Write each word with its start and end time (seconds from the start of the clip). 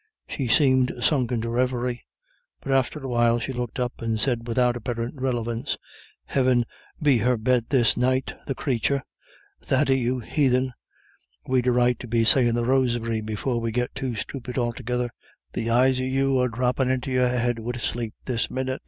She 0.27 0.47
seemed 0.47 0.91
sunk 0.99 1.31
into 1.31 1.49
a 1.49 1.51
reverie. 1.51 2.03
But 2.59 2.71
after 2.71 2.97
a 3.03 3.07
while 3.07 3.37
she 3.37 3.53
looked 3.53 3.77
up 3.79 3.93
and 3.99 4.19
said 4.19 4.47
without 4.47 4.75
apparent 4.75 5.21
relevance: 5.21 5.77
"Heaven 6.25 6.65
be 6.99 7.19
her 7.19 7.37
bed 7.37 7.65
this 7.69 7.95
night, 7.95 8.33
the 8.47 8.55
cratur. 8.55 9.03
Thady, 9.61 9.99
you 9.99 10.17
heathen, 10.17 10.73
we'd 11.45 11.67
a 11.67 11.71
right 11.71 11.99
to 11.99 12.07
be 12.07 12.23
sayin' 12.23 12.55
the 12.55 12.65
Rosary 12.65 13.21
before 13.21 13.61
we 13.61 13.71
git 13.71 13.93
too 13.93 14.15
stupid 14.15 14.57
altogether. 14.57 15.11
The 15.53 15.69
eyes 15.69 15.99
of 15.99 16.07
you 16.07 16.39
are 16.39 16.49
droppin' 16.49 16.89
into 16.89 17.11
your 17.11 17.29
head 17.29 17.59
wid 17.59 17.79
sleep 17.79 18.15
this 18.25 18.49
minnit." 18.49 18.79